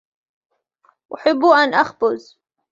احب 1.15 1.41
ان 1.45 1.69
اخبز. 1.73 2.23